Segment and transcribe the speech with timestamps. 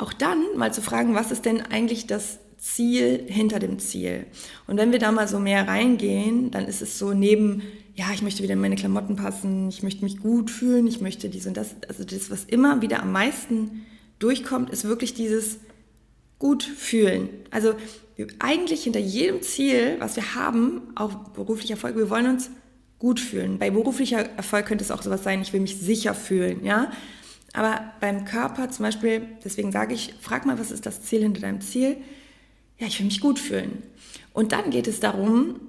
[0.00, 4.26] auch dann mal zu fragen, was ist denn eigentlich das Ziel hinter dem Ziel?
[4.66, 7.62] Und wenn wir da mal so mehr reingehen, dann ist es so neben,
[7.94, 11.28] ja, ich möchte wieder in meine Klamotten passen, ich möchte mich gut fühlen, ich möchte
[11.28, 11.74] dies und das.
[11.88, 13.86] Also das, was immer wieder am meisten
[14.18, 15.58] durchkommt, ist wirklich dieses
[16.38, 17.28] gut fühlen.
[17.50, 17.74] Also
[18.38, 22.50] eigentlich hinter jedem Ziel, was wir haben, auch beruflicher Erfolg, wir wollen uns
[22.98, 23.58] gut fühlen.
[23.58, 26.90] Bei beruflicher Erfolg könnte es auch sowas sein, ich will mich sicher fühlen, ja.
[27.52, 31.40] Aber beim Körper zum Beispiel, deswegen sage ich, frag mal, was ist das Ziel hinter
[31.40, 31.96] deinem Ziel?
[32.78, 33.82] Ja, ich will mich gut fühlen.
[34.32, 35.60] Und dann geht es darum,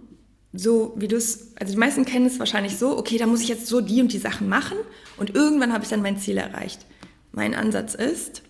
[0.53, 3.47] so wie du es, also die meisten kennen es wahrscheinlich so, okay, da muss ich
[3.47, 4.77] jetzt so die und die Sachen machen
[5.17, 6.85] und irgendwann habe ich dann mein Ziel erreicht.
[7.31, 8.41] Mein Ansatz ist,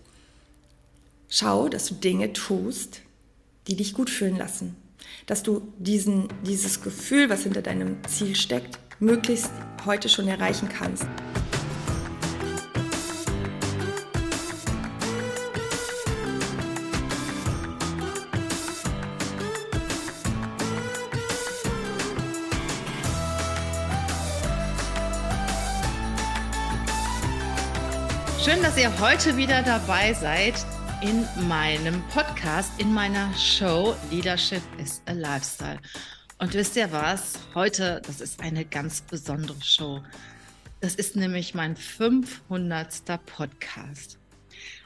[1.29, 3.01] schau, dass du Dinge tust,
[3.67, 4.75] die dich gut fühlen lassen.
[5.27, 9.51] Dass du diesen, dieses Gefühl, was hinter deinem Ziel steckt, möglichst
[9.85, 11.05] heute schon erreichen kannst.
[28.43, 30.55] Schön, dass ihr heute wieder dabei seid
[31.03, 35.79] in meinem Podcast, in meiner Show Leadership is a Lifestyle.
[36.39, 37.33] Und wisst ihr was?
[37.53, 40.01] Heute, das ist eine ganz besondere Show.
[40.79, 43.23] Das ist nämlich mein 500.
[43.27, 44.17] Podcast.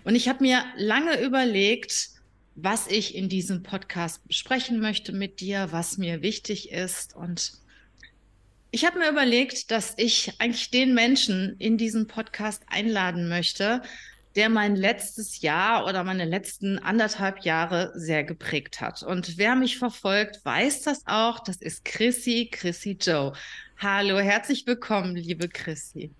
[0.03, 2.09] Und ich habe mir lange überlegt,
[2.56, 7.16] was ich in diesem Podcast besprechen möchte mit dir, was mir wichtig ist.
[7.16, 7.53] Und
[8.76, 13.81] ich habe mir überlegt, dass ich eigentlich den Menschen in diesen Podcast einladen möchte,
[14.36, 19.02] der mein letztes Jahr oder meine letzten anderthalb Jahre sehr geprägt hat.
[19.02, 21.40] Und wer mich verfolgt, weiß das auch.
[21.40, 23.31] Das ist Chrissy, Chrissy Joe.
[23.78, 26.12] Hallo, herzlich willkommen, liebe Chrissy.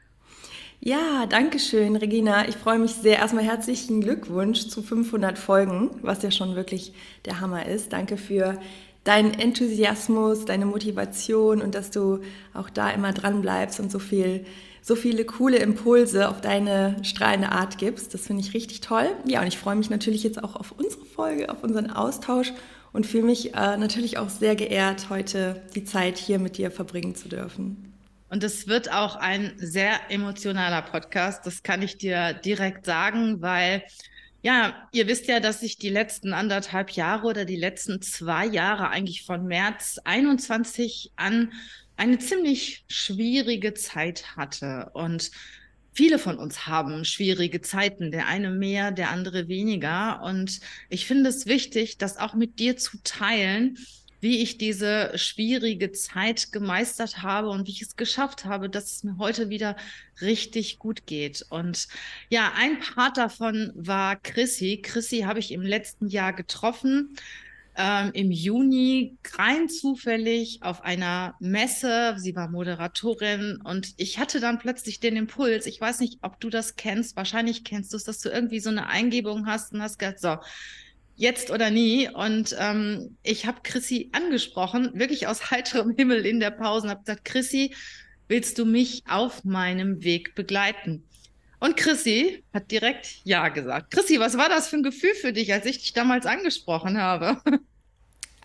[0.80, 2.48] Ja, danke schön, Regina.
[2.48, 3.18] Ich freue mich sehr.
[3.18, 6.94] Erstmal herzlichen Glückwunsch zu 500 Folgen, was ja schon wirklich
[7.26, 7.92] der Hammer ist.
[7.92, 8.58] Danke für
[9.06, 12.20] deinen Enthusiasmus, deine Motivation und dass du
[12.54, 14.46] auch da immer dran bleibst und so viel
[14.82, 18.14] so viele coole Impulse auf deine strahlende Art gibst.
[18.14, 19.08] Das finde ich richtig toll.
[19.26, 22.54] Ja, und ich freue mich natürlich jetzt auch auf unsere Folge, auf unseren Austausch
[22.94, 27.16] und fühle mich äh, natürlich auch sehr geehrt, heute die Zeit hier mit dir verbringen
[27.16, 27.94] zu dürfen.
[28.30, 33.82] Und es wird auch ein sehr emotionaler Podcast, das kann ich dir direkt sagen, weil
[34.46, 38.90] ja, ihr wisst ja, dass ich die letzten anderthalb Jahre oder die letzten zwei Jahre
[38.90, 41.52] eigentlich von März 21 an
[41.98, 44.92] eine ziemlich schwierige Zeit hatte.
[44.94, 45.32] Und
[45.94, 50.22] viele von uns haben schwierige Zeiten, der eine mehr, der andere weniger.
[50.22, 53.80] Und ich finde es wichtig, das auch mit dir zu teilen,
[54.26, 59.04] wie ich diese schwierige Zeit gemeistert habe und wie ich es geschafft habe, dass es
[59.04, 59.76] mir heute wieder
[60.20, 61.46] richtig gut geht.
[61.52, 61.88] Und
[62.30, 64.82] ja, ein Part davon war Chrissy.
[64.82, 67.16] Chrissy habe ich im letzten Jahr getroffen
[67.78, 72.16] ähm, im Juni rein zufällig auf einer Messe.
[72.18, 75.68] Sie war Moderatorin und ich hatte dann plötzlich den Impuls.
[75.68, 77.16] Ich weiß nicht, ob du das kennst.
[77.16, 80.38] Wahrscheinlich kennst du es, dass du irgendwie so eine Eingebung hast und hast gesagt, so,
[81.16, 82.10] jetzt oder nie.
[82.10, 87.02] Und ähm, ich habe Chrissy angesprochen, wirklich aus heiterem Himmel in der Pause und habe
[87.02, 87.74] gesagt, Chrissy,
[88.28, 91.04] willst du mich auf meinem Weg begleiten?
[91.60, 93.92] Und Chrissy hat direkt Ja gesagt.
[93.92, 97.42] Chrissy, was war das für ein Gefühl für dich, als ich dich damals angesprochen habe?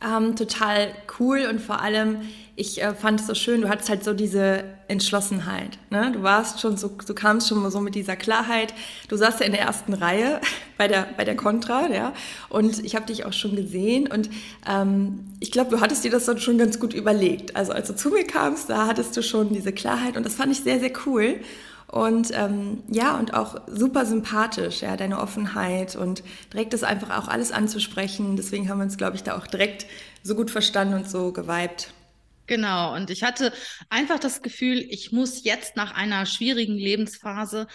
[0.03, 2.23] Ähm, total cool und vor allem,
[2.57, 5.79] ich äh, fand es so schön, du hattest halt so diese Entschlossenheit.
[5.91, 6.11] Ne?
[6.13, 8.73] Du warst schon so, du kamst schon mal so mit dieser Klarheit.
[9.09, 10.41] Du saßt ja in der ersten Reihe
[10.79, 12.15] bei der, bei der Contra, ja.
[12.49, 14.31] Und ich habe dich auch schon gesehen und
[14.67, 17.55] ähm, ich glaube, du hattest dir das dann schon ganz gut überlegt.
[17.55, 20.51] Also als du zu mir kamst, da hattest du schon diese Klarheit und das fand
[20.51, 21.41] ich sehr, sehr cool.
[21.91, 27.27] Und ähm, ja, und auch super sympathisch, ja, deine Offenheit und direkt das einfach auch
[27.27, 28.37] alles anzusprechen.
[28.37, 29.87] Deswegen haben wir uns, glaube ich, da auch direkt
[30.23, 31.93] so gut verstanden und so geweibt.
[32.47, 33.53] Genau, und ich hatte
[33.91, 37.69] einfach das Gefühl, ich muss jetzt nach einer schwierigen Lebensphase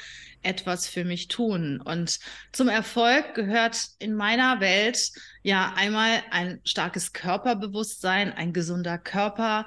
[0.43, 1.81] etwas für mich tun.
[1.81, 2.19] Und
[2.51, 5.11] zum Erfolg gehört in meiner Welt
[5.44, 9.65] ja einmal ein starkes Körperbewusstsein, ein gesunder Körper,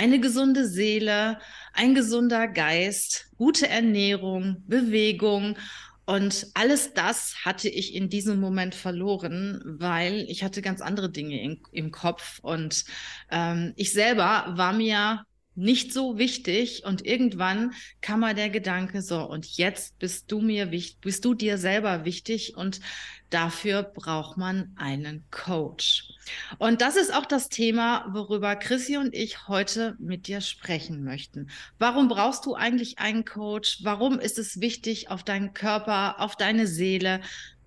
[0.00, 1.38] eine gesunde Seele,
[1.74, 5.58] ein gesunder Geist, gute Ernährung, Bewegung.
[6.06, 11.42] Und alles das hatte ich in diesem Moment verloren, weil ich hatte ganz andere Dinge
[11.42, 12.38] in, im Kopf.
[12.40, 12.86] Und
[13.30, 19.28] ähm, ich selber war mir nicht so wichtig und irgendwann kam mal der Gedanke so
[19.28, 22.80] und jetzt bist du mir wichtig, bist du dir selber wichtig und
[23.30, 26.08] dafür braucht man einen Coach.
[26.58, 31.48] Und das ist auch das Thema, worüber Chrissy und ich heute mit dir sprechen möchten.
[31.78, 33.78] Warum brauchst du eigentlich einen Coach?
[33.82, 37.20] Warum ist es wichtig, auf deinen Körper, auf deine Seele,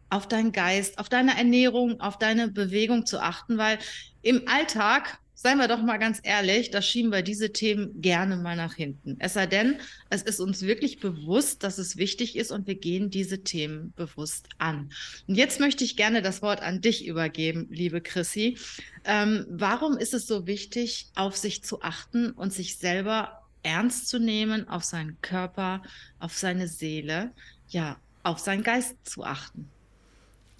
[0.09, 3.79] auf deinen Geist, auf deine Ernährung, auf deine Bewegung zu achten, weil
[4.21, 8.55] im Alltag seien wir doch mal ganz ehrlich, da schieben wir diese Themen gerne mal
[8.55, 9.17] nach hinten.
[9.19, 9.75] Es sei denn,
[10.09, 14.47] es ist uns wirklich bewusst, dass es wichtig ist und wir gehen diese Themen bewusst
[14.57, 14.89] an.
[15.27, 18.57] Und jetzt möchte ich gerne das Wort an dich übergeben, liebe Chrissy.
[19.03, 24.19] Ähm, warum ist es so wichtig, auf sich zu achten und sich selber ernst zu
[24.19, 25.83] nehmen, auf seinen Körper,
[26.19, 27.33] auf seine Seele,
[27.67, 29.72] ja, auf seinen Geist zu achten?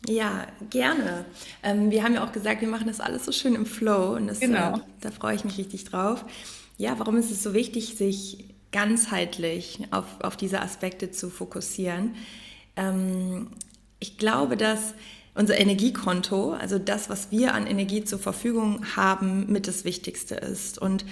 [0.07, 1.25] Ja, gerne.
[1.61, 4.27] Ähm, wir haben ja auch gesagt, wir machen das alles so schön im Flow und
[4.27, 4.77] das, genau.
[4.77, 6.25] äh, da freue ich mich richtig drauf.
[6.77, 12.15] Ja, warum ist es so wichtig, sich ganzheitlich auf, auf diese Aspekte zu fokussieren?
[12.75, 13.47] Ähm,
[13.99, 14.93] ich glaube, dass
[15.35, 20.77] unser Energiekonto, also das, was wir an Energie zur Verfügung haben, mit das Wichtigste ist.
[20.77, 21.05] Und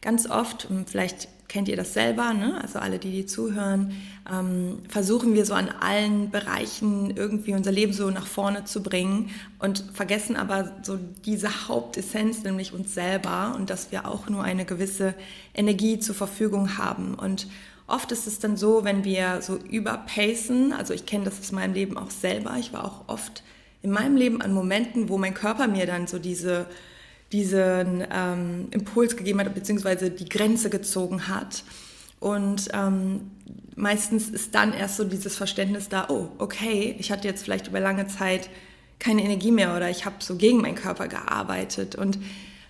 [0.00, 2.58] ganz oft, vielleicht kennt ihr das selber, ne?
[2.62, 3.94] also alle, die, die zuhören,
[4.32, 9.28] ähm, versuchen wir so an allen Bereichen irgendwie unser Leben so nach vorne zu bringen
[9.58, 14.64] und vergessen aber so diese Hauptessenz, nämlich uns selber und dass wir auch nur eine
[14.64, 15.14] gewisse
[15.54, 17.14] Energie zur Verfügung haben.
[17.14, 17.48] Und
[17.86, 21.74] oft ist es dann so, wenn wir so überpacen, also ich kenne das aus meinem
[21.74, 23.42] Leben auch selber, ich war auch oft
[23.82, 26.64] in meinem Leben an Momenten, wo mein Körper mir dann so diese
[27.32, 31.64] diesen ähm, Impuls gegeben hat, beziehungsweise die Grenze gezogen hat.
[32.20, 33.30] Und ähm,
[33.74, 37.80] meistens ist dann erst so dieses Verständnis da, oh, okay, ich hatte jetzt vielleicht über
[37.80, 38.48] lange Zeit
[38.98, 41.96] keine Energie mehr oder ich habe so gegen meinen Körper gearbeitet.
[41.96, 42.18] Und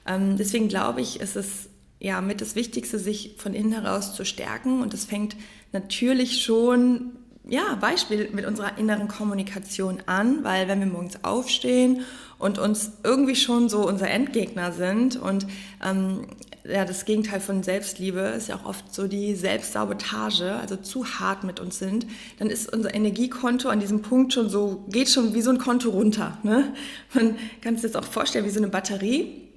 [0.06, 1.68] ähm, deswegen glaube ich, ist es
[1.98, 4.80] ja mit das Wichtigste, sich von innen heraus zu stärken.
[4.80, 5.36] Und das fängt
[5.72, 7.12] natürlich schon,
[7.48, 12.02] ja, Beispiel mit unserer inneren Kommunikation an, weil wenn wir morgens aufstehen
[12.38, 15.16] und uns irgendwie schon so unser Endgegner sind.
[15.16, 15.46] Und
[15.84, 16.26] ähm,
[16.64, 21.42] ja, das Gegenteil von Selbstliebe ist ja auch oft so die Selbstsabotage, also zu hart
[21.42, 22.06] mit uns sind,
[22.38, 25.90] dann ist unser Energiekonto an diesem Punkt schon so, geht schon wie so ein Konto
[25.90, 26.38] runter.
[26.44, 26.72] Ne?
[27.12, 29.48] Man kann sich das auch vorstellen wie so eine Batterie.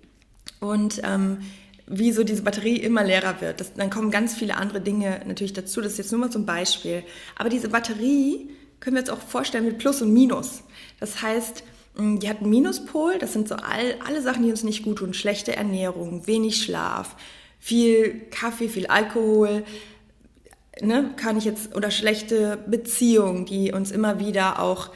[0.59, 1.39] Und ähm,
[1.87, 3.59] wie so diese Batterie immer leerer wird.
[3.59, 5.81] Das, dann kommen ganz viele andere Dinge natürlich dazu.
[5.81, 7.03] Das ist jetzt nur mal zum Beispiel.
[7.35, 8.49] Aber diese Batterie
[8.79, 10.63] können wir uns auch vorstellen mit Plus und Minus.
[10.99, 11.63] Das heißt,
[11.97, 15.13] die hat einen Minuspol, das sind so all, alle Sachen, die uns nicht gut tun.
[15.13, 17.15] Schlechte Ernährung, wenig Schlaf,
[17.59, 19.63] viel Kaffee, viel Alkohol,
[20.81, 24.89] ne, kann ich jetzt, oder schlechte Beziehungen, die uns immer wieder auch,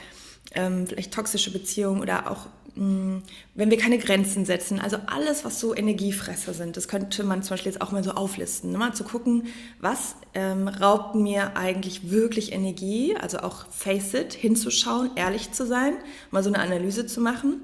[0.53, 2.47] ähm, vielleicht toxische Beziehungen oder auch
[2.80, 7.52] wenn wir keine Grenzen setzen, also alles, was so Energiefresser sind, das könnte man zum
[7.52, 8.78] Beispiel jetzt auch mal so auflisten, ne?
[8.78, 9.48] mal zu gucken,
[9.81, 15.96] was ähm, raubt mir eigentlich wirklich Energie, also auch Face It, hinzuschauen, ehrlich zu sein,
[16.31, 17.62] mal so eine Analyse zu machen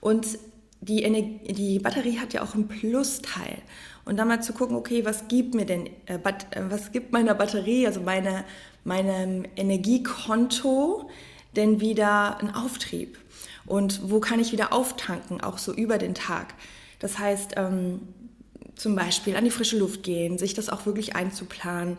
[0.00, 0.26] und
[0.80, 3.58] die, Energie, die Batterie hat ja auch einen Plusteil
[4.04, 7.34] und dann mal zu gucken, okay, was gibt mir denn, äh, äh, was gibt meiner
[7.34, 8.44] Batterie, also meine,
[8.82, 11.08] meinem Energiekonto
[11.54, 13.16] denn wieder einen Auftrieb?
[13.66, 16.54] Und wo kann ich wieder auftanken, auch so über den Tag.
[16.98, 18.00] Das heißt, ähm,
[18.76, 21.98] zum Beispiel an die frische Luft gehen, sich das auch wirklich einzuplanen.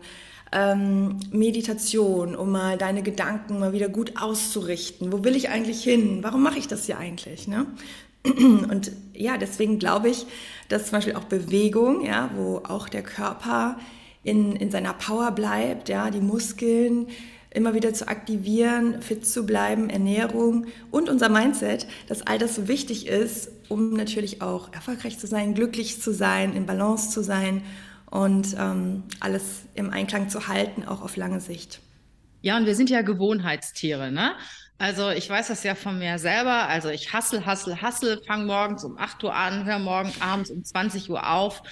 [0.50, 5.12] Ähm, Meditation, um mal deine Gedanken mal wieder gut auszurichten.
[5.12, 6.22] Wo will ich eigentlich hin?
[6.22, 7.48] Warum mache ich das hier eigentlich?
[7.48, 7.66] Ne?
[8.24, 10.26] Und ja, deswegen glaube ich,
[10.68, 13.78] dass zum Beispiel auch Bewegung, ja, wo auch der Körper
[14.22, 17.08] in, in seiner Power bleibt, ja, die Muskeln,
[17.50, 22.68] immer wieder zu aktivieren, fit zu bleiben, Ernährung und unser Mindset, dass all das so
[22.68, 27.62] wichtig ist, um natürlich auch erfolgreich zu sein, glücklich zu sein, in Balance zu sein
[28.10, 31.80] und ähm, alles im Einklang zu halten, auch auf lange Sicht.
[32.40, 34.32] Ja, und wir sind ja Gewohnheitstiere, ne?
[34.78, 36.68] Also ich weiß das ja von mir selber.
[36.68, 40.64] Also ich hassel, hassel, hassel, fange morgens um 8 Uhr an, höre morgen abends um
[40.64, 41.62] 20 Uhr auf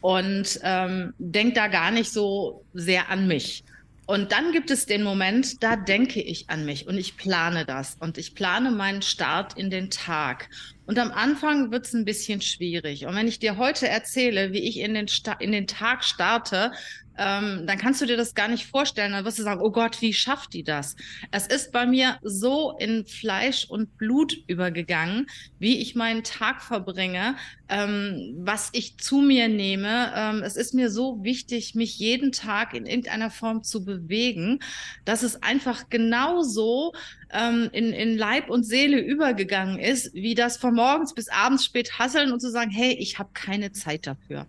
[0.00, 3.62] und ähm, denke da gar nicht so sehr an mich.
[4.06, 7.96] Und dann gibt es den Moment, da denke ich an mich und ich plane das
[7.98, 10.48] und ich plane meinen Start in den Tag.
[10.86, 13.06] Und am Anfang wird es ein bisschen schwierig.
[13.06, 16.70] Und wenn ich dir heute erzähle, wie ich in den, Sta in den Tag starte,
[17.18, 19.12] ähm, dann kannst du dir das gar nicht vorstellen.
[19.12, 20.96] Dann wirst du sagen, oh Gott, wie schafft die das?
[21.30, 25.26] Es ist bei mir so in Fleisch und Blut übergegangen,
[25.58, 27.36] wie ich meinen Tag verbringe,
[27.68, 30.12] ähm, was ich zu mir nehme.
[30.14, 34.60] Ähm, es ist mir so wichtig, mich jeden Tag in irgendeiner Form zu bewegen,
[35.04, 36.92] dass es einfach genauso
[37.32, 41.98] ähm, in, in Leib und Seele übergegangen ist, wie das von morgens bis abends spät
[41.98, 44.46] hasseln und zu sagen, hey, ich habe keine Zeit dafür.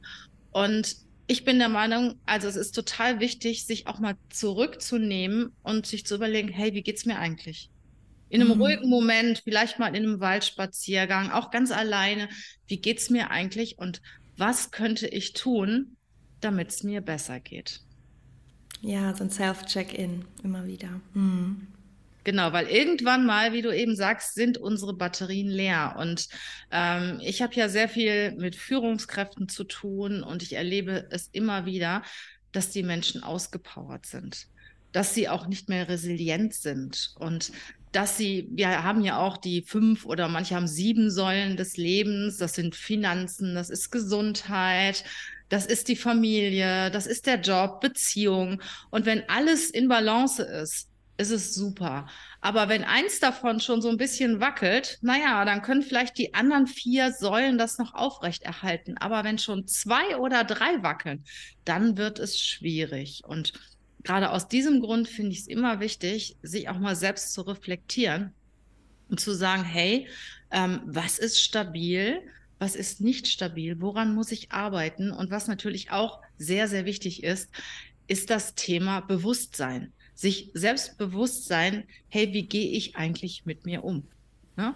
[0.51, 5.85] Und ich bin der Meinung, also es ist total wichtig, sich auch mal zurückzunehmen und
[5.85, 7.69] sich zu überlegen, hey, wie geht's mir eigentlich?
[8.29, 8.61] In einem mhm.
[8.61, 12.29] ruhigen Moment, vielleicht mal in einem Waldspaziergang, auch ganz alleine,
[12.67, 14.01] wie geht's mir eigentlich und
[14.37, 15.97] was könnte ich tun,
[16.39, 17.81] damit es mir besser geht?
[18.81, 21.01] Ja, so ein Self-Check-in immer wieder.
[21.13, 21.67] Mhm.
[22.27, 25.95] Genau, weil irgendwann mal, wie du eben sagst, sind unsere Batterien leer.
[25.97, 26.27] Und
[26.71, 31.65] ähm, ich habe ja sehr viel mit Führungskräften zu tun und ich erlebe es immer
[31.65, 32.01] wieder,
[32.51, 34.47] dass die Menschen ausgepowert sind,
[34.91, 37.53] dass sie auch nicht mehr resilient sind und
[37.93, 42.35] dass sie, wir haben ja auch die fünf oder manche haben sieben Säulen des Lebens,
[42.35, 45.05] das sind Finanzen, das ist Gesundheit,
[45.47, 48.61] das ist die Familie, das ist der Job, Beziehung.
[48.89, 52.07] Und wenn alles in Balance ist, ist es super.
[52.41, 56.67] Aber wenn eins davon schon so ein bisschen wackelt, naja, dann können vielleicht die anderen
[56.67, 58.97] vier Säulen das noch aufrechterhalten.
[58.97, 61.23] Aber wenn schon zwei oder drei wackeln,
[61.65, 63.23] dann wird es schwierig.
[63.25, 63.53] Und
[64.03, 68.33] gerade aus diesem Grund finde ich es immer wichtig, sich auch mal selbst zu reflektieren
[69.09, 70.07] und zu sagen, hey,
[70.51, 72.21] ähm, was ist stabil?
[72.59, 73.81] Was ist nicht stabil?
[73.81, 75.11] Woran muss ich arbeiten?
[75.11, 77.49] Und was natürlich auch sehr, sehr wichtig ist,
[78.07, 84.03] ist das Thema Bewusstsein sich selbstbewusst sein, hey, wie gehe ich eigentlich mit mir um?
[84.57, 84.75] Ja?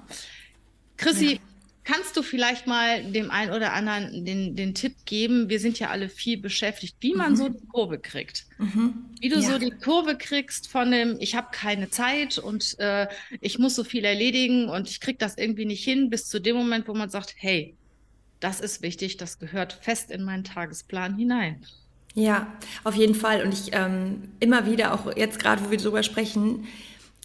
[0.98, 1.40] Chrissy, ja.
[1.84, 5.50] kannst du vielleicht mal dem einen oder anderen den, den Tipp geben?
[5.50, 7.36] Wir sind ja alle viel beschäftigt, wie man mhm.
[7.38, 8.46] so die Kurve kriegt.
[8.60, 8.94] Mhm.
[9.20, 9.42] Wie du ja.
[9.42, 13.08] so die Kurve kriegst von dem, ich habe keine Zeit und äh,
[13.42, 16.56] ich muss so viel erledigen und ich kriege das irgendwie nicht hin, bis zu dem
[16.56, 17.76] Moment, wo man sagt, hey,
[18.40, 21.66] das ist wichtig, das gehört fest in meinen Tagesplan hinein.
[22.14, 22.48] Ja,
[22.84, 23.44] auf jeden Fall.
[23.44, 26.68] Und ich ähm, immer wieder, auch jetzt gerade, wo wir darüber sprechen,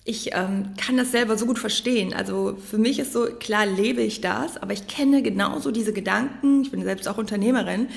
[0.09, 2.15] ich ähm, kann das selber so gut verstehen.
[2.15, 6.63] Also für mich ist so, klar lebe ich das, aber ich kenne genauso diese Gedanken,
[6.63, 7.89] ich bin selbst auch Unternehmerin,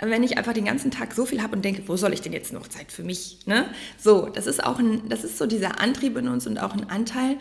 [0.00, 2.22] äh, wenn ich einfach den ganzen Tag so viel habe und denke, wo soll ich
[2.22, 3.38] denn jetzt noch Zeit für mich?
[3.46, 3.68] Ne?
[3.98, 6.88] So, das ist auch ein, das ist so dieser Antrieb in uns und auch ein
[6.88, 7.36] Anteil,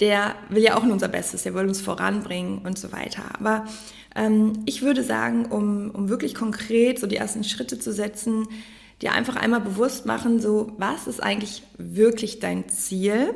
[0.00, 3.22] der will ja auch nur unser Bestes, der will uns voranbringen und so weiter.
[3.38, 3.64] Aber
[4.14, 8.46] ähm, ich würde sagen, um, um wirklich konkret so die ersten Schritte zu setzen,
[9.02, 13.34] dir einfach einmal bewusst machen, so was ist eigentlich wirklich dein Ziel?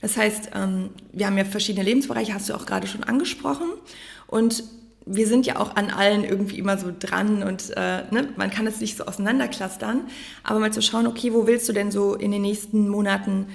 [0.00, 3.68] Das heißt, ähm, wir haben ja verschiedene Lebensbereiche, hast du auch gerade schon angesprochen.
[4.26, 4.64] Und
[5.06, 8.66] wir sind ja auch an allen irgendwie immer so dran und äh, ne, man kann
[8.66, 10.06] es nicht so auseinanderklustern,
[10.42, 13.46] aber mal zu schauen, okay, wo willst du denn so in den nächsten Monaten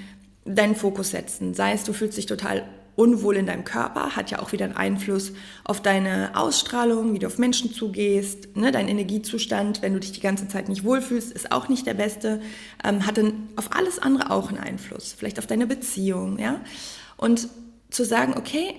[0.44, 1.54] deinen Fokus setzen?
[1.54, 2.64] Sei es, du fühlst dich total
[2.96, 5.32] unwohl in deinem Körper, hat ja auch wieder einen Einfluss
[5.64, 10.20] auf deine Ausstrahlung, wie du auf Menschen zugehst, ne, dein Energiezustand, wenn du dich die
[10.20, 12.42] ganze Zeit nicht wohlfühlst, ist auch nicht der beste,
[12.84, 16.60] ähm, hat dann auf alles andere auch einen Einfluss, vielleicht auf deine Beziehung, ja.
[17.16, 17.48] Und
[17.90, 18.74] zu sagen, okay,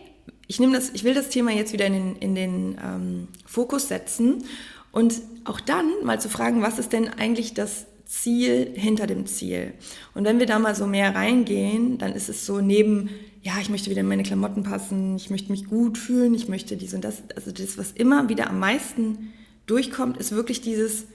[0.48, 4.44] ich das, ich will das Thema jetzt wieder in den, in den ähm, Fokus setzen
[4.92, 5.16] und
[5.46, 9.74] auch dann mal zu fragen, was ist denn eigentlich das Ziel hinter dem Ziel?
[10.14, 13.10] Und wenn wir da mal so mehr reingehen, dann ist es so neben
[13.44, 16.78] ja, ich möchte wieder in meine Klamotten passen, ich möchte mich gut fühlen, ich möchte
[16.78, 17.24] dies und das.
[17.36, 19.34] Also das, was immer wieder am meisten
[19.66, 21.08] durchkommt, ist wirklich dieses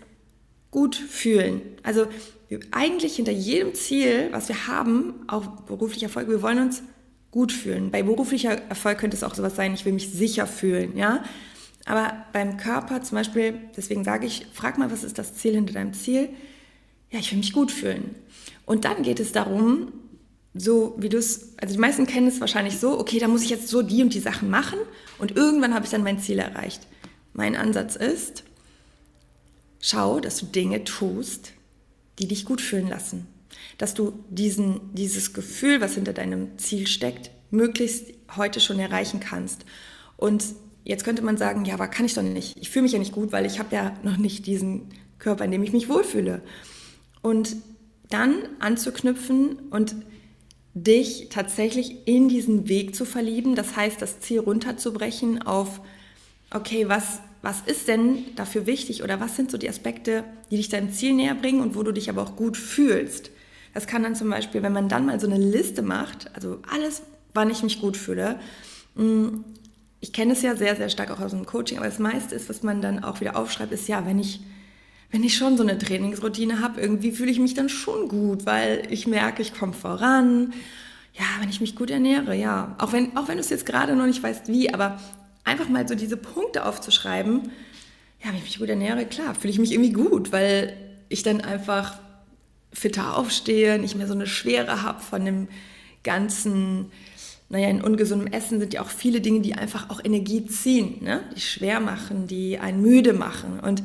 [0.73, 1.63] gut fühlen.
[1.85, 2.07] Also
[2.73, 6.83] eigentlich hinter jedem Ziel, was wir haben, auch beruflicher Erfolg, wir wollen uns
[7.31, 7.91] gut fühlen.
[7.91, 11.23] Bei beruflicher Erfolg könnte es auch sowas sein, ich will mich sicher fühlen, ja.
[11.85, 15.75] Aber beim Körper zum Beispiel, deswegen sage ich, frag mal, was ist das Ziel hinter
[15.75, 16.31] deinem Ziel?
[17.17, 18.15] Ja, ich will mich gut fühlen.
[18.67, 19.91] Und dann geht es darum,
[20.53, 23.49] so wie du es, also die meisten kennen es wahrscheinlich so, okay, da muss ich
[23.49, 24.79] jetzt so die und die Sachen machen
[25.19, 26.87] und irgendwann habe ich dann mein Ziel erreicht.
[27.33, 28.45] Mein Ansatz ist,
[29.81, 31.53] schau, dass du Dinge tust,
[32.19, 33.27] die dich gut fühlen lassen.
[33.79, 39.65] Dass du diesen, dieses Gefühl, was hinter deinem Ziel steckt, möglichst heute schon erreichen kannst.
[40.19, 40.45] Und
[40.85, 42.55] jetzt könnte man sagen, ja, aber kann ich doch nicht.
[42.61, 45.51] Ich fühle mich ja nicht gut, weil ich habe ja noch nicht diesen Körper, in
[45.51, 46.43] dem ich mich wohlfühle.
[47.27, 47.57] Und
[48.09, 49.97] dann anzuknüpfen und
[50.75, 53.57] dich tatsächlich in diesen Weg zu verlieben.
[53.57, 55.81] Das heißt, das Ziel runterzubrechen auf,
[56.53, 60.69] okay, was, was ist denn dafür wichtig oder was sind so die Aspekte, die dich
[60.69, 63.33] deinem Ziel näher bringen und wo du dich aber auch gut fühlst.
[63.75, 67.03] Das kann dann zum Beispiel, wenn man dann mal so eine Liste macht, also alles,
[67.35, 68.39] wann ich mich gut fühle.
[68.95, 69.41] Mm,
[69.99, 72.49] ich kenne es ja sehr, sehr stark auch aus dem Coaching, aber das meiste ist,
[72.49, 74.43] was man dann auch wieder aufschreibt, ist ja, wenn ich
[75.11, 78.83] wenn ich schon so eine Trainingsroutine habe, irgendwie fühle ich mich dann schon gut, weil
[78.91, 80.53] ich merke, ich komme voran.
[81.15, 82.75] Ja, wenn ich mich gut ernähre, ja.
[82.79, 85.01] Auch wenn, auch wenn du es jetzt gerade noch nicht weißt, wie, aber
[85.45, 87.51] einfach mal so diese Punkte aufzuschreiben,
[88.23, 90.77] ja, wenn ich mich gut ernähre, klar, fühle ich mich irgendwie gut, weil
[91.09, 91.99] ich dann einfach
[92.73, 95.49] fitter aufstehe, nicht mehr so eine Schwere habe von dem
[96.03, 96.91] ganzen,
[97.49, 101.23] naja, in ungesundem Essen sind ja auch viele Dinge, die einfach auch Energie ziehen, ne?
[101.35, 103.61] die schwer machen, die einen müde machen.
[103.61, 103.83] Und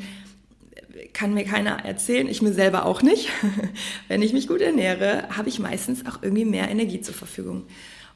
[1.13, 3.29] kann mir keiner erzählen, ich mir selber auch nicht.
[4.07, 7.63] Wenn ich mich gut ernähre, habe ich meistens auch irgendwie mehr Energie zur Verfügung.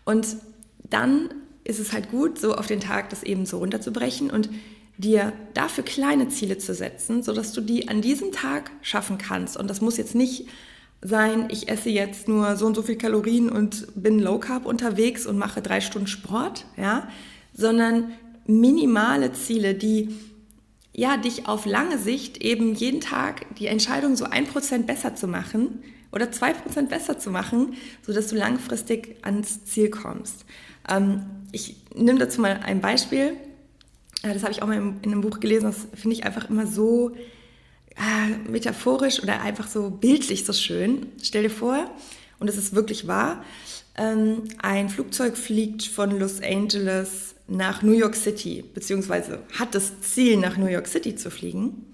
[0.04, 0.38] Und
[0.90, 1.30] dann
[1.64, 4.50] ist es halt gut, so auf den Tag das eben so runterzubrechen und
[4.98, 9.58] dir dafür kleine Ziele zu setzen, sodass du die an diesem Tag schaffen kannst.
[9.58, 10.48] Und das muss jetzt nicht
[11.02, 15.26] sein, ich esse jetzt nur so und so viel Kalorien und bin low carb unterwegs
[15.26, 17.08] und mache drei Stunden Sport, ja,
[17.54, 18.12] sondern
[18.48, 20.10] minimale Ziele, die
[20.96, 25.28] ja dich auf lange Sicht eben jeden Tag die Entscheidung so ein Prozent besser zu
[25.28, 30.46] machen oder zwei Prozent besser zu machen, sodass du langfristig ans Ziel kommst.
[30.90, 33.34] Ähm, ich nehme dazu mal ein Beispiel.
[34.24, 35.66] Das habe ich auch mal in einem Buch gelesen.
[35.66, 37.12] Das finde ich einfach immer so
[37.96, 41.08] äh, metaphorisch oder einfach so bildlich so schön.
[41.22, 41.92] Stell dir vor,
[42.40, 43.44] und es ist wirklich wahr,
[43.98, 50.38] ähm, ein Flugzeug fliegt von Los Angeles nach New York City, beziehungsweise hat das Ziel,
[50.38, 51.86] nach New York City zu fliegen.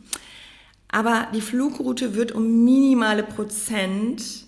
[0.88, 4.46] Aber die Flugroute wird um minimale Prozent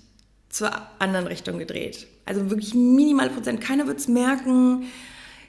[0.49, 2.07] zur anderen Richtung gedreht.
[2.25, 3.61] Also wirklich minimale Prozent.
[3.61, 4.85] Keiner wird es merken,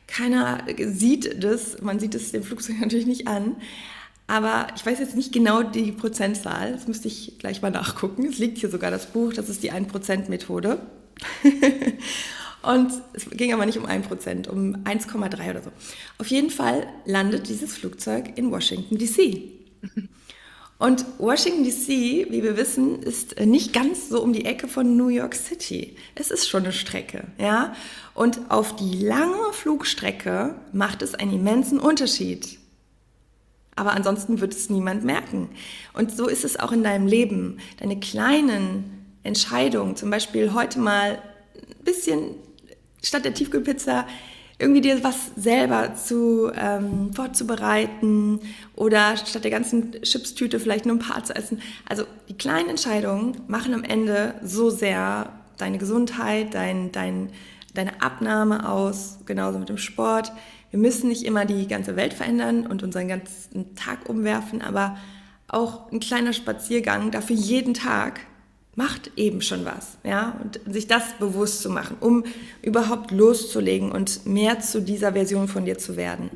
[0.07, 1.81] keiner sieht das.
[1.83, 3.57] Man sieht es dem Flugzeug natürlich nicht an.
[4.27, 6.73] Aber ich weiß jetzt nicht genau die Prozentzahl.
[6.73, 8.27] Das müsste ich gleich mal nachgucken.
[8.27, 9.35] Es liegt hier sogar das Buch.
[9.35, 10.81] Das ist die 1%-Methode.
[12.64, 15.71] Und es ging aber nicht um 1%, um 1,3 oder so.
[16.18, 19.42] Auf jeden Fall landet dieses Flugzeug in Washington, DC.
[20.78, 25.09] Und Washington, DC, wie wir wissen, ist nicht ganz so um die Ecke von New
[25.09, 25.97] York City.
[26.14, 27.75] Es ist schon eine Strecke, ja.
[28.14, 32.59] Und auf die lange Flugstrecke macht es einen immensen Unterschied,
[33.76, 35.49] aber ansonsten wird es niemand merken.
[35.92, 37.59] Und so ist es auch in deinem Leben.
[37.78, 41.23] Deine kleinen Entscheidungen, zum Beispiel heute mal
[41.54, 42.35] ein bisschen
[43.05, 44.07] statt der Tiefkühlpizza
[44.59, 48.41] irgendwie dir was selber zu ähm, vorzubereiten
[48.77, 51.61] oder statt der ganzen Chipstüte vielleicht nur ein paar zu essen.
[51.89, 57.31] Also die kleinen Entscheidungen machen am Ende so sehr deine Gesundheit, dein, dein,
[57.75, 60.33] deine Abnahme aus, genauso mit dem Sport.
[60.71, 64.97] Wir müssen nicht immer die ganze Welt verändern und unseren ganzen Tag umwerfen, aber
[65.49, 68.21] auch ein kleiner Spaziergang dafür jeden Tag
[68.76, 72.25] macht eben schon was, ja, und sich das bewusst zu machen, um
[72.62, 76.31] überhaupt loszulegen und mehr zu dieser Version von dir zu werden.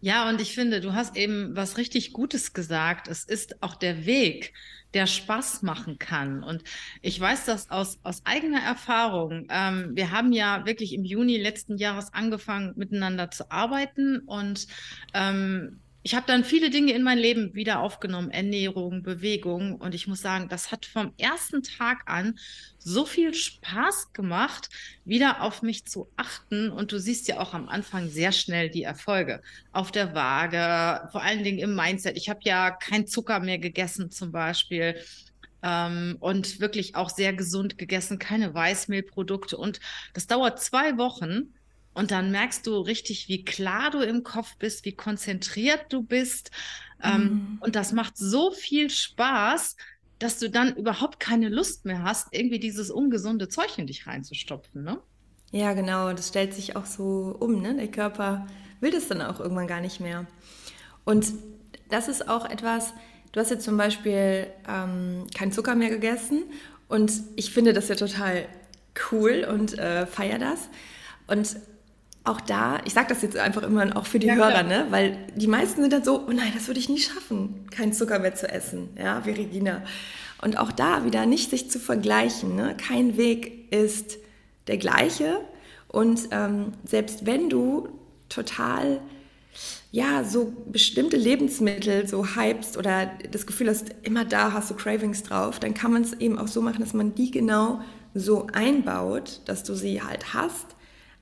[0.00, 3.08] Ja, und ich finde, du hast eben was richtig Gutes gesagt.
[3.08, 4.52] Es ist auch der Weg,
[4.92, 6.42] der Spaß machen kann.
[6.42, 6.62] Und
[7.02, 9.46] ich weiß das aus, aus eigener Erfahrung.
[9.50, 14.66] Ähm, wir haben ja wirklich im Juni letzten Jahres angefangen, miteinander zu arbeiten und
[15.14, 19.76] ähm, ich habe dann viele Dinge in mein Leben wieder aufgenommen, Ernährung, Bewegung.
[19.76, 22.38] Und ich muss sagen, das hat vom ersten Tag an
[22.78, 24.68] so viel Spaß gemacht,
[25.06, 26.68] wieder auf mich zu achten.
[26.68, 29.40] Und du siehst ja auch am Anfang sehr schnell die Erfolge
[29.72, 32.18] auf der Waage, vor allen Dingen im Mindset.
[32.18, 34.96] Ich habe ja kein Zucker mehr gegessen zum Beispiel.
[35.62, 39.56] Ähm, und wirklich auch sehr gesund gegessen, keine Weißmehlprodukte.
[39.56, 39.80] Und
[40.12, 41.54] das dauert zwei Wochen.
[41.94, 46.50] Und dann merkst du richtig, wie klar du im Kopf bist, wie konzentriert du bist.
[47.02, 47.58] Ähm, mhm.
[47.60, 49.76] und das macht so viel Spaß,
[50.18, 54.82] dass du dann überhaupt keine Lust mehr hast, irgendwie dieses ungesunde Zeug in dich reinzustopfen,
[54.82, 54.98] ne?
[55.50, 56.12] Ja, genau.
[56.12, 57.74] Das stellt sich auch so um, ne?
[57.74, 58.46] Der Körper
[58.80, 60.26] will das dann auch irgendwann gar nicht mehr.
[61.04, 61.32] Und
[61.90, 62.92] das ist auch etwas,
[63.32, 66.44] du hast jetzt zum Beispiel ähm, keinen Zucker mehr gegessen
[66.88, 68.46] und ich finde das ja total
[69.10, 70.68] cool und äh, feier das.
[71.26, 71.56] Und
[72.24, 74.86] auch da, ich sage das jetzt einfach immer auch für die ja, Hörer, ne?
[74.88, 78.18] weil die meisten sind dann so, oh nein, das würde ich nie schaffen, keinen Zucker
[78.18, 79.82] mehr zu essen, ja, wie Regina.
[80.40, 82.56] Und auch da wieder nicht sich zu vergleichen.
[82.56, 82.76] Ne?
[82.76, 84.18] Kein Weg ist
[84.66, 85.40] der gleiche.
[85.88, 87.88] Und ähm, selbst wenn du
[88.28, 89.00] total,
[89.92, 95.22] ja, so bestimmte Lebensmittel so hypst oder das Gefühl hast, immer da hast du Cravings
[95.22, 97.80] drauf, dann kann man es eben auch so machen, dass man die genau
[98.14, 100.73] so einbaut, dass du sie halt hast,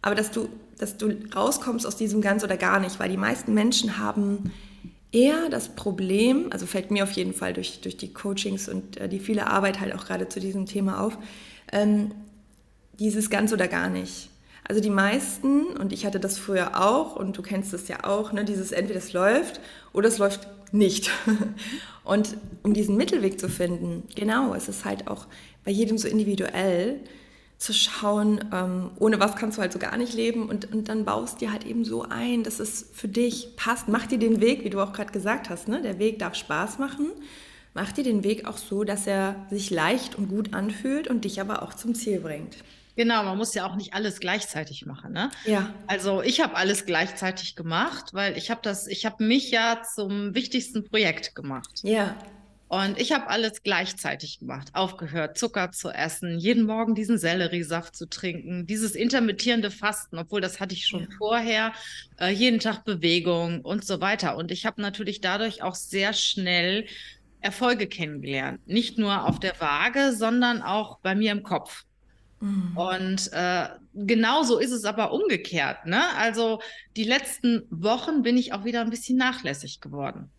[0.02, 3.54] aber dass du dass du rauskommst aus diesem ganz oder gar nicht, weil die meisten
[3.54, 4.50] Menschen haben
[5.12, 9.08] eher das Problem, also fällt mir auf jeden Fall durch, durch die Coachings und äh,
[9.08, 11.16] die viele Arbeit halt auch gerade zu diesem Thema auf,
[11.70, 12.10] ähm,
[12.98, 14.30] dieses ganz oder gar nicht.
[14.66, 18.32] Also die meisten, und ich hatte das früher auch, und du kennst es ja auch,
[18.32, 19.60] ne, dieses entweder es läuft
[19.92, 21.10] oder es läuft nicht.
[22.04, 25.26] Und um diesen Mittelweg zu finden, genau, es ist halt auch
[25.64, 26.98] bei jedem so individuell,
[27.62, 31.05] zu schauen, ähm, ohne was kannst du halt so gar nicht leben und, und dann
[31.05, 33.87] baust dir halt eben so ein, dass es für dich passt.
[33.87, 35.81] Mach dir den Weg, wie du auch gerade gesagt hast, ne?
[35.81, 37.12] der Weg darf Spaß machen.
[37.72, 41.40] Mach dir den Weg auch so, dass er sich leicht und gut anfühlt und dich
[41.40, 42.57] aber auch zum Ziel bringt.
[42.96, 45.31] Genau, man muss ja auch nicht alles gleichzeitig machen, ne?
[45.46, 45.72] Ja.
[45.87, 50.35] Also ich habe alles gleichzeitig gemacht, weil ich habe das, ich habe mich ja zum
[50.35, 51.81] wichtigsten Projekt gemacht.
[51.85, 52.16] Ja.
[52.72, 54.70] Und ich habe alles gleichzeitig gemacht.
[54.72, 60.58] Aufgehört, Zucker zu essen, jeden Morgen diesen Selleriesaft zu trinken, dieses intermittierende Fasten, obwohl das
[60.58, 61.08] hatte ich schon ja.
[61.18, 61.72] vorher,
[62.18, 64.38] äh, jeden Tag Bewegung und so weiter.
[64.38, 66.87] Und ich habe natürlich dadurch auch sehr schnell
[67.42, 68.66] Erfolge kennengelernt.
[68.66, 71.85] Nicht nur auf der Waage, sondern auch bei mir im Kopf.
[72.40, 72.74] Mhm.
[72.74, 75.85] Und äh, genauso ist es aber umgekehrt.
[75.85, 76.02] Ne?
[76.16, 76.62] Also
[76.96, 80.30] die letzten Wochen bin ich auch wieder ein bisschen nachlässig geworden.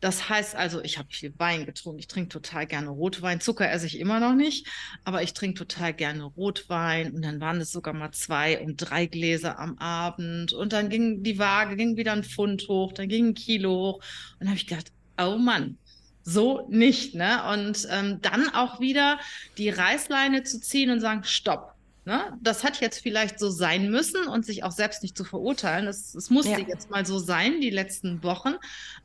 [0.00, 1.98] Das heißt also, ich habe viel Wein getrunken.
[1.98, 3.40] Ich trinke total gerne Rotwein.
[3.40, 4.66] Zucker esse ich immer noch nicht,
[5.04, 7.12] aber ich trinke total gerne Rotwein.
[7.12, 10.52] Und dann waren es sogar mal zwei und drei Gläser am Abend.
[10.54, 13.96] Und dann ging die Waage, ging wieder ein Pfund hoch, dann ging ein Kilo hoch.
[13.96, 15.76] Und dann habe ich gedacht, oh Mann,
[16.22, 17.14] so nicht.
[17.14, 17.44] Ne?
[17.52, 19.18] Und ähm, dann auch wieder
[19.58, 21.69] die Reißleine zu ziehen und sagen, stopp.
[22.10, 22.36] Ne?
[22.40, 25.86] Das hat jetzt vielleicht so sein müssen und sich auch selbst nicht zu verurteilen.
[25.86, 26.58] Es, es musste ja.
[26.58, 28.54] jetzt mal so sein, die letzten Wochen.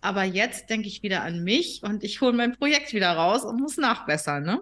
[0.02, 3.62] Aber jetzt denke ich wieder an mich und ich hole mein Projekt wieder raus und
[3.62, 4.42] muss nachbessern.
[4.44, 4.60] Ne?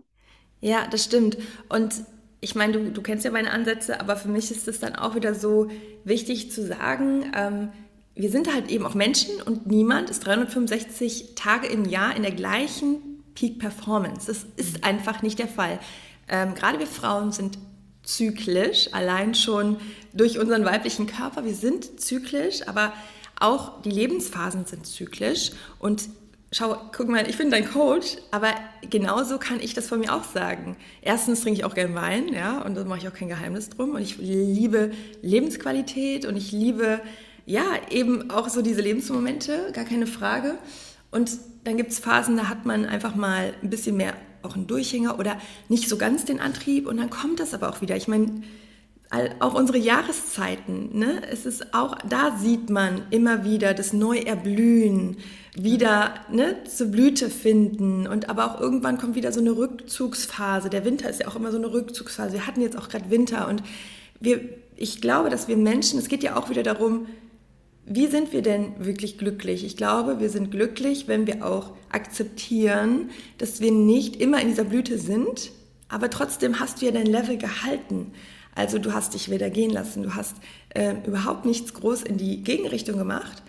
[0.59, 1.37] Ja, das stimmt.
[1.69, 1.93] Und
[2.41, 5.15] ich meine, du, du kennst ja meine Ansätze, aber für mich ist es dann auch
[5.15, 5.71] wieder so
[6.03, 7.69] wichtig zu sagen, ähm,
[8.13, 12.33] wir sind halt eben auch Menschen und niemand ist 365 Tage im Jahr in der
[12.33, 14.27] gleichen Peak Performance.
[14.27, 15.79] Das ist einfach nicht der Fall.
[16.27, 17.57] Ähm, gerade wir Frauen sind
[18.03, 19.77] zyklisch, allein schon
[20.13, 21.45] durch unseren weiblichen Körper.
[21.45, 22.93] Wir sind zyklisch, aber
[23.39, 25.51] auch die Lebensphasen sind zyklisch.
[25.79, 26.09] Und
[26.51, 28.49] schau, guck mal, ich bin dein Coach, aber
[28.89, 30.77] genauso kann ich das von mir auch sagen.
[31.01, 33.91] Erstens trinke ich auch gern Wein, ja, und da mache ich auch kein Geheimnis drum.
[33.91, 37.01] Und ich liebe Lebensqualität und ich liebe
[37.45, 40.57] ja, eben auch so diese Lebensmomente, gar keine Frage.
[41.11, 41.31] Und
[41.63, 44.13] dann gibt es Phasen, da hat man einfach mal ein bisschen mehr
[44.43, 45.37] auch einen Durchhänger oder
[45.69, 47.95] nicht so ganz den Antrieb und dann kommt das aber auch wieder.
[47.95, 48.41] Ich meine,
[49.39, 51.21] auch unsere Jahreszeiten, ne?
[51.29, 55.17] es ist auch, da sieht man immer wieder das Neuerblühen,
[55.55, 60.71] wieder ne, zur Blüte finden und aber auch irgendwann kommt wieder so eine Rückzugsphase.
[60.71, 62.33] Der Winter ist ja auch immer so eine Rückzugsphase.
[62.33, 63.61] Wir hatten jetzt auch gerade Winter und
[64.19, 64.41] wir,
[64.77, 67.05] ich glaube, dass wir Menschen, es geht ja auch wieder darum,
[67.85, 69.65] wie sind wir denn wirklich glücklich?
[69.65, 74.63] Ich glaube, wir sind glücklich, wenn wir auch akzeptieren, dass wir nicht immer in dieser
[74.63, 75.51] Blüte sind,
[75.89, 78.13] aber trotzdem hast du ja dein Level gehalten.
[78.55, 80.37] Also du hast dich wieder gehen lassen, du hast
[80.69, 83.43] äh, überhaupt nichts groß in die Gegenrichtung gemacht.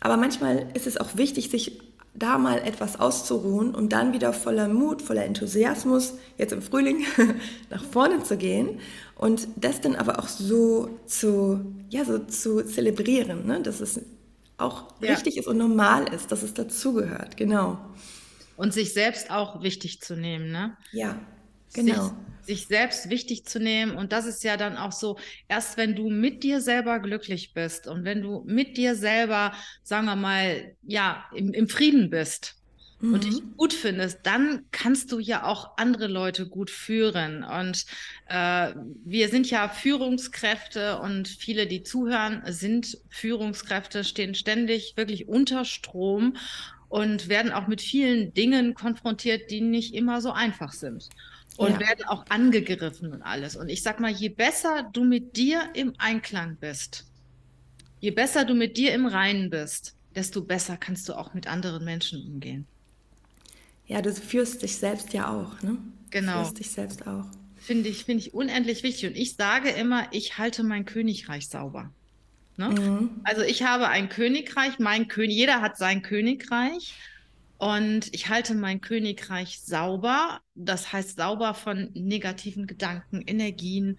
[0.00, 1.80] Aber manchmal ist es auch wichtig, sich
[2.14, 7.04] da mal etwas auszuruhen und dann wieder voller Mut, voller Enthusiasmus, jetzt im Frühling,
[7.70, 8.80] nach vorne zu gehen
[9.16, 13.62] und das dann aber auch so zu, ja, so zu zelebrieren, ne?
[13.62, 14.00] dass es
[14.58, 15.12] auch ja.
[15.12, 17.78] richtig ist und normal ist, dass es dazugehört, genau.
[18.56, 20.76] Und sich selbst auch wichtig zu nehmen, ne?
[20.92, 21.18] Ja,
[21.74, 22.04] genau.
[22.42, 23.96] Sich, sich selbst wichtig zu nehmen.
[23.96, 27.86] Und das ist ja dann auch so, erst wenn du mit dir selber glücklich bist
[27.86, 29.52] und wenn du mit dir selber,
[29.82, 32.55] sagen wir mal, ja, im, im Frieden bist,
[33.00, 33.14] mhm.
[33.14, 37.44] und dich gut findest, dann kannst du ja auch andere Leute gut führen.
[37.44, 37.86] Und
[38.28, 38.72] äh,
[39.04, 46.36] wir sind ja Führungskräfte und viele, die zuhören, sind Führungskräfte, stehen ständig wirklich unter Strom
[46.88, 51.08] und werden auch mit vielen Dingen konfrontiert, die nicht immer so einfach sind.
[51.56, 51.80] Und ja.
[51.80, 53.56] werden auch angegriffen und alles.
[53.56, 57.06] Und ich sag mal, je besser du mit dir im Einklang bist,
[58.00, 61.84] je besser du mit dir im Reinen bist, desto besser kannst du auch mit anderen
[61.84, 62.66] Menschen umgehen.
[63.86, 65.78] Ja, du führst dich selbst ja auch, ne?
[66.10, 66.38] Genau.
[66.38, 67.26] Du führst dich selbst auch.
[67.56, 69.10] Finde ich, finde ich unendlich wichtig.
[69.10, 71.90] Und ich sage immer, ich halte mein Königreich sauber.
[72.56, 72.70] Ne?
[72.70, 73.10] Mhm.
[73.24, 76.94] Also ich habe ein Königreich, mein König, jeder hat sein Königreich.
[77.58, 80.40] Und ich halte mein Königreich sauber.
[80.54, 83.98] Das heißt sauber von negativen Gedanken, Energien,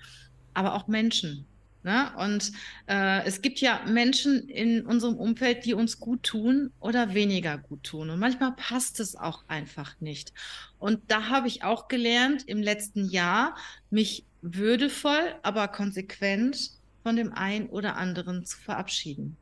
[0.54, 1.46] aber auch Menschen.
[1.88, 2.12] Ne?
[2.18, 2.52] Und
[2.90, 7.84] äh, es gibt ja Menschen in unserem Umfeld, die uns gut tun oder weniger gut
[7.84, 8.10] tun.
[8.10, 10.34] Und manchmal passt es auch einfach nicht.
[10.80, 13.56] Und da habe ich auch gelernt, im letzten Jahr
[13.90, 16.72] mich würdevoll, aber konsequent
[17.04, 19.38] von dem einen oder anderen zu verabschieden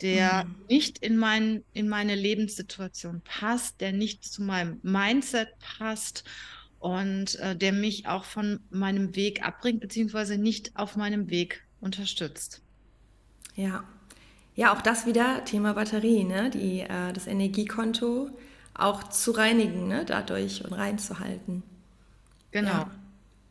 [0.00, 0.54] der mhm.
[0.68, 6.24] nicht in, mein, in meine Lebenssituation passt, der nicht zu meinem Mindset passt
[6.82, 12.62] und äh, der mich auch von meinem Weg abbringt, beziehungsweise nicht auf meinem Weg unterstützt.
[13.54, 13.84] Ja.
[14.54, 16.50] Ja, auch das wieder Thema Batterie, ne?
[16.50, 18.30] Die, äh, das Energiekonto
[18.74, 20.04] auch zu reinigen, ne?
[20.06, 21.62] dadurch und reinzuhalten.
[22.50, 22.70] Genau.
[22.70, 22.90] Ja.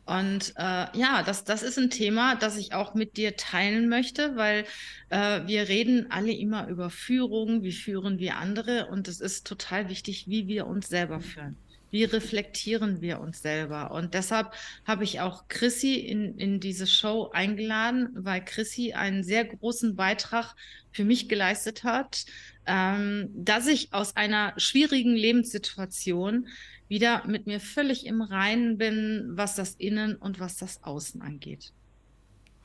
[0.04, 4.36] Und äh, ja, das, das ist ein Thema, das ich auch mit dir teilen möchte,
[4.36, 4.64] weil
[5.10, 9.88] äh, wir reden alle immer über Führung, wie führen wir andere und es ist total
[9.88, 11.56] wichtig, wie wir uns selber führen
[11.92, 13.92] wie reflektieren wir uns selber?
[13.92, 14.52] Und deshalb
[14.84, 20.56] habe ich auch Chrissy in, in diese Show eingeladen, weil Chrissy einen sehr großen Beitrag
[20.90, 22.24] für mich geleistet hat,
[22.66, 26.48] ähm, dass ich aus einer schwierigen Lebenssituation
[26.88, 31.72] wieder mit mir völlig im Reinen bin, was das Innen und was das Außen angeht.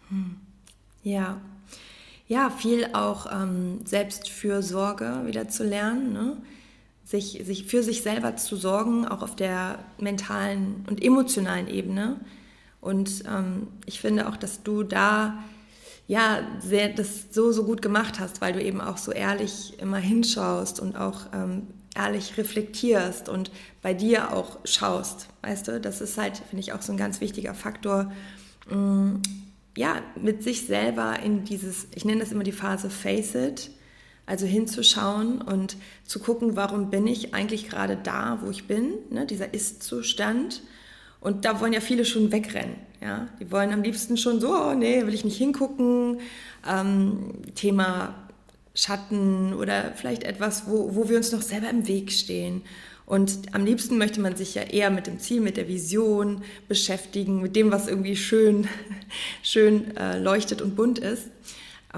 [0.10, 0.38] Hm.
[1.04, 1.42] Ja.
[2.30, 6.14] Ja, viel auch ähm, Selbstfürsorge wieder zu lernen.
[6.14, 6.38] Ne?
[7.08, 12.20] Sich, sich für sich selber zu sorgen, auch auf der mentalen und emotionalen Ebene.
[12.82, 15.42] Und ähm, ich finde auch, dass du da
[16.08, 19.98] ja sehr, das so, so gut gemacht hast, weil du eben auch so ehrlich immer
[19.98, 25.30] hinschaust und auch ähm, ehrlich reflektierst und bei dir auch schaust.
[25.44, 28.12] Weißt du, das ist halt, finde ich, auch so ein ganz wichtiger Faktor.
[28.70, 29.22] Ähm,
[29.78, 33.72] ja, mit sich selber in dieses, ich nenne das immer die Phase Face It,
[34.28, 39.26] also hinzuschauen und zu gucken, warum bin ich eigentlich gerade da, wo ich bin, ne,
[39.26, 40.62] dieser Ist-Zustand.
[41.22, 42.76] Und da wollen ja viele schon wegrennen.
[43.02, 43.30] Ja?
[43.40, 46.20] Die wollen am liebsten schon so, oh, nee, will ich nicht hingucken.
[46.70, 48.16] Ähm, Thema
[48.76, 52.62] Schatten oder vielleicht etwas, wo, wo wir uns noch selber im Weg stehen.
[53.06, 57.42] Und am liebsten möchte man sich ja eher mit dem Ziel, mit der Vision beschäftigen,
[57.42, 58.68] mit dem, was irgendwie schön,
[59.42, 61.30] schön äh, leuchtet und bunt ist.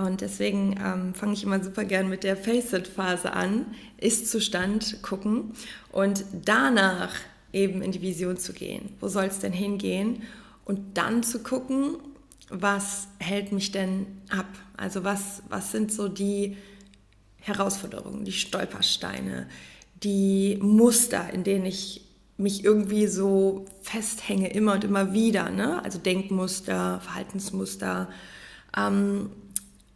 [0.05, 3.65] Und deswegen ähm, fange ich immer super gern mit der Face-It-Phase an,
[3.97, 5.53] Ist-Zustand gucken
[5.91, 7.13] und danach
[7.51, 8.95] eben in die Vision zu gehen.
[8.99, 10.23] Wo soll es denn hingehen?
[10.65, 11.97] Und dann zu gucken,
[12.49, 14.47] was hält mich denn ab?
[14.77, 16.57] Also was, was sind so die
[17.41, 19.47] Herausforderungen, die Stolpersteine,
[20.03, 22.05] die Muster, in denen ich
[22.38, 25.49] mich irgendwie so festhänge, immer und immer wieder.
[25.49, 25.83] Ne?
[25.83, 28.07] Also Denkmuster, Verhaltensmuster
[28.77, 29.31] ähm,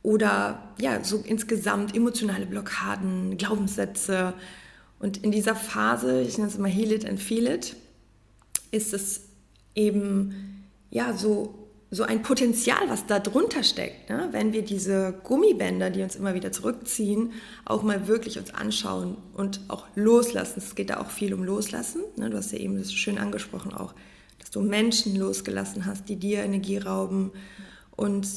[0.04, 4.34] oder ja, so insgesamt emotionale Blockaden, Glaubenssätze.
[5.00, 7.76] Und in dieser Phase, ich nenne es immer Heal It and Feel It,
[8.72, 9.22] ist es
[9.76, 11.64] eben ja so
[11.94, 14.30] so ein Potenzial, was da drunter steckt, ne?
[14.32, 17.34] wenn wir diese Gummibänder, die uns immer wieder zurückziehen,
[17.66, 20.56] auch mal wirklich uns anschauen und auch loslassen.
[20.58, 22.02] Es geht da auch viel um Loslassen.
[22.16, 22.32] Ne?
[22.32, 23.94] Du hast ja eben das schön angesprochen auch,
[24.40, 27.32] dass du Menschen losgelassen hast, die dir Energie rauben.
[27.96, 28.28] Und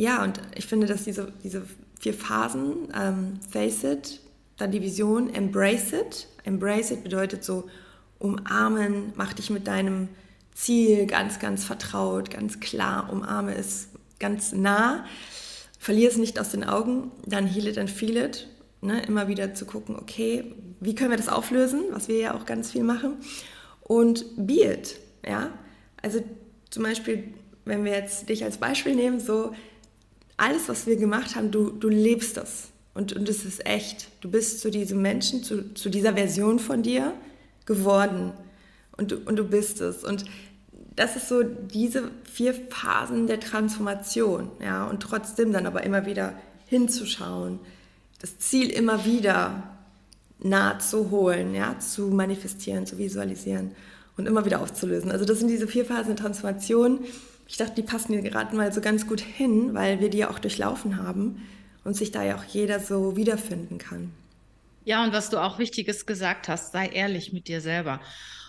[0.00, 1.62] ja, und ich finde, dass diese, diese
[2.00, 4.20] vier Phasen, ähm, Face It,
[4.56, 6.26] dann die Vision, Embrace It.
[6.44, 7.68] Embrace It bedeutet so
[8.18, 10.08] umarmen, mach dich mit deinem
[10.54, 15.04] Ziel ganz, ganz vertraut, ganz klar, umarme es ganz nah,
[15.78, 18.48] verliere es nicht aus den Augen, dann heal it and feel it.
[18.80, 19.02] Ne?
[19.02, 22.70] Immer wieder zu gucken, okay, wie können wir das auflösen, was wir ja auch ganz
[22.70, 23.18] viel machen.
[23.82, 25.50] Und be it, ja.
[26.00, 26.24] Also
[26.70, 27.34] zum Beispiel,
[27.66, 29.52] wenn wir jetzt dich als Beispiel nehmen, so
[30.40, 32.68] alles, was wir gemacht haben, du, du lebst das.
[32.94, 34.08] Und, und es ist echt.
[34.20, 37.12] Du bist zu diesem Menschen, zu, zu dieser Version von dir
[37.66, 38.32] geworden
[38.96, 40.02] und du, und du bist es.
[40.02, 40.24] Und
[40.96, 46.34] das ist so diese vier Phasen der Transformation, ja, und trotzdem dann aber immer wieder
[46.66, 47.60] hinzuschauen,
[48.20, 49.62] das Ziel immer wieder
[50.38, 53.72] nah zu holen, ja, zu manifestieren, zu visualisieren
[54.16, 55.10] und immer wieder aufzulösen.
[55.10, 57.00] Also das sind diese vier Phasen der Transformation.
[57.50, 60.30] Ich dachte, die passen hier gerade mal so ganz gut hin, weil wir die ja
[60.30, 61.42] auch durchlaufen haben
[61.82, 64.12] und sich da ja auch jeder so wiederfinden kann.
[64.84, 68.00] Ja, und was du auch Wichtiges gesagt hast, sei ehrlich mit dir selber.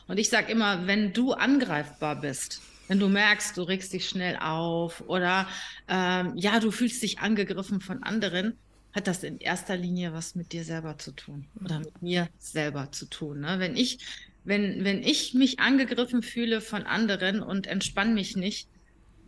[0.08, 4.38] Und ich sage immer, wenn du angreifbar bist, wenn du merkst, du regst dich schnell
[4.38, 5.48] auf oder
[5.88, 8.56] ähm, ja, du fühlst dich angegriffen von anderen,
[8.94, 12.92] hat das in erster Linie was mit dir selber zu tun oder mit mir selber
[12.92, 13.40] zu tun.
[13.40, 13.56] Ne?
[13.58, 13.98] Wenn ich,
[14.44, 18.68] wenn, wenn ich mich angegriffen fühle von anderen und entspanne mich nicht,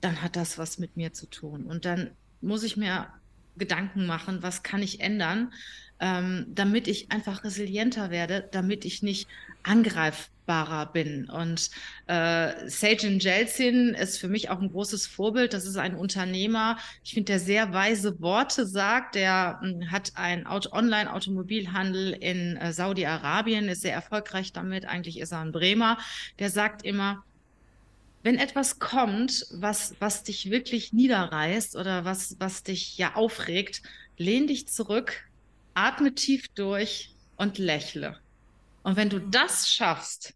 [0.03, 1.65] dann hat das was mit mir zu tun.
[1.65, 2.11] Und dann
[2.41, 3.07] muss ich mir
[3.55, 5.53] Gedanken machen, was kann ich ändern,
[5.99, 9.27] ähm, damit ich einfach resilienter werde, damit ich nicht
[9.61, 11.29] angreifbarer bin.
[11.29, 11.69] Und
[12.07, 15.53] äh, Sajin Jelzin ist für mich auch ein großes Vorbild.
[15.53, 19.15] Das ist ein Unternehmer, ich finde, der sehr weise Worte sagt.
[19.15, 24.85] Der äh, hat einen Online-Automobilhandel in äh, Saudi-Arabien, ist sehr erfolgreich damit.
[24.85, 25.97] Eigentlich ist er ein Bremer.
[26.39, 27.23] Der sagt immer,
[28.23, 33.83] wenn etwas kommt, was, was dich wirklich niederreißt oder was, was dich ja aufregt,
[34.17, 35.29] lehn dich zurück,
[35.73, 38.17] atme tief durch und lächle.
[38.81, 39.31] Und wenn du mhm.
[39.31, 40.33] das schaffst,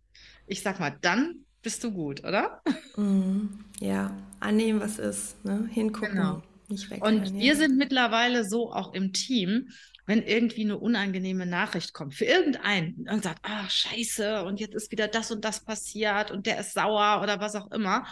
[0.48, 2.62] ich sag mal, dann bist du gut, oder?
[2.96, 3.48] Mm,
[3.80, 5.68] ja, annehmen, was ist, ne?
[5.72, 6.44] hingucken, genau.
[6.70, 7.04] Nicht weg.
[7.04, 9.70] Und wir sind mittlerweile so auch im Team,
[10.06, 14.92] wenn irgendwie eine unangenehme Nachricht kommt für irgendeinen und sagt, ah, scheiße, und jetzt ist
[14.92, 18.08] wieder das und das passiert und der ist sauer oder was auch immer,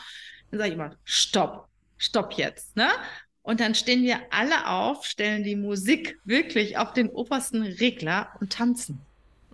[0.51, 2.89] dann sage ich immer, stopp, stopp jetzt, ne?
[3.41, 8.51] Und dann stehen wir alle auf, stellen die Musik wirklich auf den obersten Regler und
[8.51, 8.99] tanzen.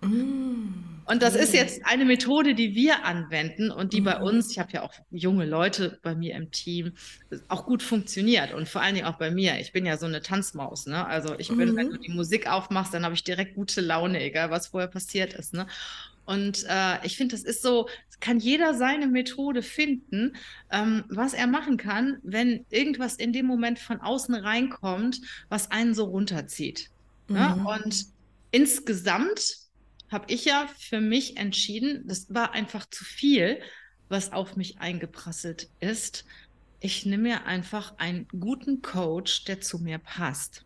[0.02, 4.22] Und das ist jetzt eine Methode, die wir anwenden und die bei mm.
[4.22, 6.92] uns, ich habe ja auch junge Leute bei mir im Team,
[7.48, 9.58] auch gut funktioniert und vor allen Dingen auch bei mir.
[9.58, 11.04] Ich bin ja so eine Tanzmaus, ne?
[11.06, 11.76] Also ich bin, mhm.
[11.76, 15.34] wenn du die Musik aufmachst, dann habe ich direkt gute Laune, egal was vorher passiert
[15.34, 15.66] ist, ne?
[16.24, 17.88] Und äh, ich finde, das ist so,
[18.20, 20.36] kann jeder seine Methode finden,
[20.70, 25.94] ähm, was er machen kann, wenn irgendwas in dem Moment von außen reinkommt, was einen
[25.94, 26.90] so runterzieht.
[27.28, 27.34] Ne?
[27.34, 27.64] Mhm.
[27.64, 27.74] Ja?
[27.74, 28.06] Und
[28.52, 29.61] insgesamt
[30.12, 33.60] habe ich ja für mich entschieden, das war einfach zu viel,
[34.08, 36.24] was auf mich eingeprasselt ist.
[36.80, 40.64] Ich nehme mir einfach einen guten Coach, der zu mir passt.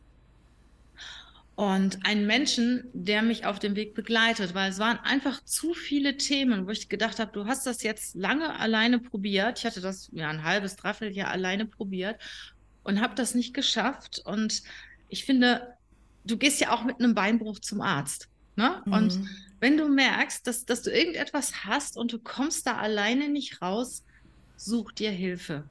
[1.54, 6.18] Und einen Menschen, der mich auf dem Weg begleitet, weil es waren einfach zu viele
[6.18, 9.60] Themen, wo ich gedacht habe, du hast das jetzt lange alleine probiert.
[9.60, 12.20] Ich hatte das ja ein halbes, dreiviertel Jahr alleine probiert
[12.82, 14.20] und habe das nicht geschafft.
[14.24, 14.62] Und
[15.08, 15.74] ich finde,
[16.24, 18.28] du gehst ja auch mit einem Beinbruch zum Arzt.
[18.56, 18.82] Ne?
[18.84, 18.92] Mhm.
[18.92, 19.20] Und
[19.60, 24.04] wenn du merkst, dass, dass du irgendetwas hast und du kommst da alleine nicht raus,
[24.56, 25.64] such dir Hilfe.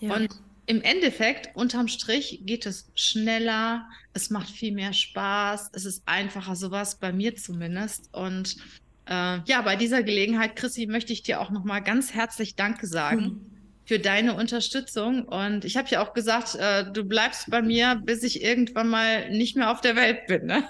[0.00, 0.14] Ja.
[0.14, 0.28] Und
[0.66, 6.56] im Endeffekt, unterm Strich, geht es schneller, es macht viel mehr Spaß, es ist einfacher,
[6.56, 8.12] sowas bei mir zumindest.
[8.12, 8.56] Und
[9.06, 13.22] äh, ja, bei dieser Gelegenheit, Chrissy, möchte ich dir auch nochmal ganz herzlich Danke sagen.
[13.22, 13.57] Mhm
[13.88, 15.24] für deine Unterstützung.
[15.24, 19.30] Und ich habe ja auch gesagt, äh, du bleibst bei mir, bis ich irgendwann mal
[19.30, 20.44] nicht mehr auf der Welt bin.
[20.44, 20.62] Ne?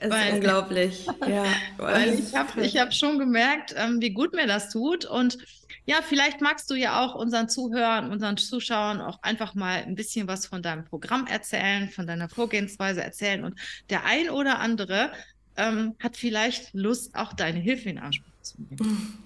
[0.00, 1.06] Es weil, ist unglaublich.
[1.28, 1.44] ja.
[1.76, 5.04] Weil ich habe ich hab schon gemerkt, ähm, wie gut mir das tut.
[5.04, 5.38] Und
[5.84, 10.26] ja, vielleicht magst du ja auch unseren Zuhörern, unseren Zuschauern auch einfach mal ein bisschen
[10.26, 13.44] was von deinem Programm erzählen, von deiner Vorgehensweise erzählen.
[13.44, 13.54] Und
[13.90, 15.12] der ein oder andere
[15.56, 19.18] ähm, hat vielleicht Lust, auch deine Hilfe in Anspruch zu nehmen.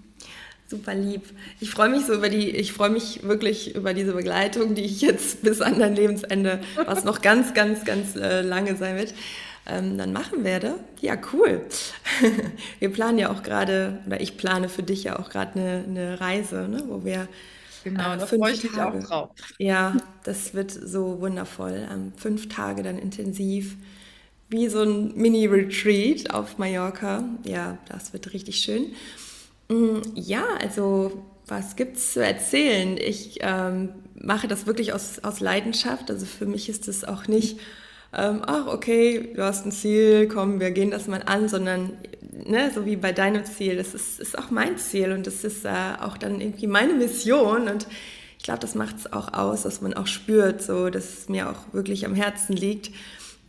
[0.71, 1.25] Super lieb.
[1.59, 5.01] Ich freue mich so über die, ich freue mich wirklich über diese Begleitung, die ich
[5.01, 9.13] jetzt bis an dein Lebensende, was noch ganz, ganz, ganz äh, lange sein wird,
[9.67, 10.77] ähm, dann machen werde.
[11.01, 11.67] Ja, cool.
[12.79, 16.21] wir planen ja auch gerade, oder ich plane für dich ja auch gerade eine, eine
[16.21, 17.27] Reise, ne, wo wir
[17.83, 19.31] Genau, äh, da freue ich mich auch drauf.
[19.59, 21.89] Ja, das wird so wundervoll.
[21.91, 23.77] Ähm, fünf Tage dann intensiv,
[24.51, 27.25] wie so ein Mini-Retreat auf Mallorca.
[27.45, 28.95] Ja, das wird richtig schön.
[29.71, 32.97] Mm, ja, also was gibt es zu erzählen?
[32.99, 36.11] Ich ähm, mache das wirklich aus, aus Leidenschaft.
[36.11, 37.61] Also für mich ist es auch nicht,
[38.13, 41.93] ähm, ach okay, du hast ein Ziel, komm, wir gehen das mal an, sondern
[42.47, 45.65] ne, so wie bei deinem Ziel, das ist, ist auch mein Ziel und das ist
[45.65, 47.87] äh, auch dann irgendwie meine Mission und
[48.39, 51.49] ich glaube, das macht es auch aus, dass man auch spürt, so dass es mir
[51.51, 52.91] auch wirklich am Herzen liegt.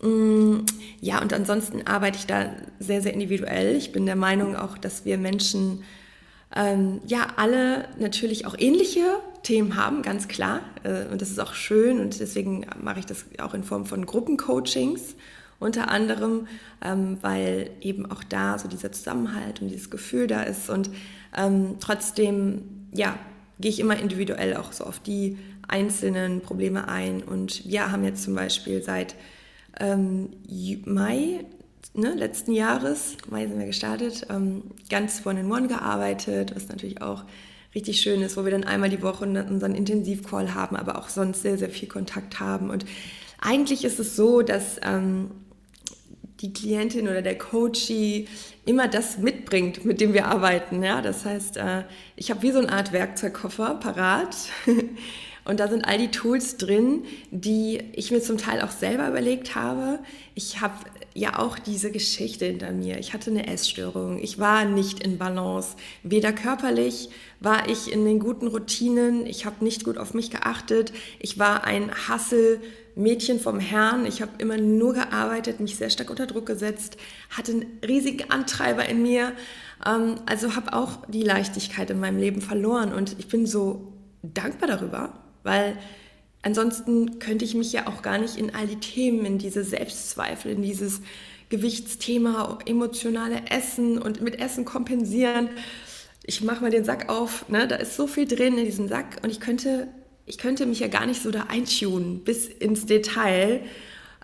[0.01, 0.65] Mm,
[0.99, 3.75] ja, und ansonsten arbeite ich da sehr, sehr individuell.
[3.75, 5.83] Ich bin der Meinung auch, dass wir Menschen
[6.55, 9.03] ähm, ja, alle natürlich auch ähnliche
[9.43, 10.61] Themen haben, ganz klar.
[10.83, 14.05] Äh, und das ist auch schön und deswegen mache ich das auch in Form von
[14.05, 15.15] Gruppencoachings
[15.59, 16.47] unter anderem,
[16.83, 20.69] ähm, weil eben auch da so dieser Zusammenhalt und dieses Gefühl da ist.
[20.69, 20.89] Und
[21.37, 23.17] ähm, trotzdem, ja,
[23.59, 25.37] gehe ich immer individuell auch so auf die
[25.67, 27.21] einzelnen Probleme ein.
[27.21, 29.15] Und wir haben jetzt zum Beispiel seit
[29.79, 30.31] ähm,
[30.85, 31.45] Mai
[31.93, 37.23] ne, letzten Jahres, Mai sind wir gestartet, ähm, ganz One-in-One gearbeitet, was natürlich auch
[37.73, 41.41] richtig schön ist, wo wir dann einmal die Woche unseren Intensivcall haben, aber auch sonst
[41.41, 42.69] sehr, sehr viel Kontakt haben.
[42.69, 42.85] Und
[43.39, 45.31] eigentlich ist es so, dass ähm,
[46.41, 48.27] die Klientin oder der Coachie
[48.65, 50.83] immer das mitbringt, mit dem wir arbeiten.
[50.83, 51.01] Ja?
[51.01, 51.83] Das heißt, äh,
[52.15, 54.35] ich habe wie so eine Art Werkzeugkoffer parat.
[55.43, 59.55] Und da sind all die Tools drin, die ich mir zum Teil auch selber überlegt
[59.55, 59.99] habe.
[60.35, 60.75] Ich habe
[61.13, 62.99] ja auch diese Geschichte hinter mir.
[62.99, 64.19] Ich hatte eine Essstörung.
[64.19, 65.75] Ich war nicht in Balance.
[66.03, 69.25] Weder körperlich war ich in den guten Routinen.
[69.25, 70.93] Ich habe nicht gut auf mich geachtet.
[71.19, 72.61] Ich war ein Hassel.
[72.95, 74.05] Mädchen vom Herrn.
[74.05, 76.97] Ich habe immer nur gearbeitet, mich sehr stark unter Druck gesetzt,
[77.29, 79.33] hatte einen riesigen Antreiber in mir.
[79.85, 83.93] Ähm, also habe auch die Leichtigkeit in meinem Leben verloren und ich bin so
[84.23, 85.77] dankbar darüber, weil
[86.43, 90.51] Ansonsten könnte ich mich ja auch gar nicht in all die Themen, in diese Selbstzweifel,
[90.51, 91.01] in dieses
[91.49, 95.49] Gewichtsthema, emotionale Essen und mit Essen kompensieren.
[96.23, 97.67] Ich mache mal den Sack auf, ne?
[97.67, 99.87] da ist so viel drin in diesem Sack und ich könnte,
[100.25, 103.61] ich könnte mich ja gar nicht so da eintunen bis ins Detail.